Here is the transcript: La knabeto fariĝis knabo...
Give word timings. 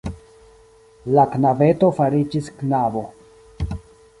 La 1.17 1.25
knabeto 1.35 1.91
fariĝis 1.99 2.51
knabo... 2.63 3.05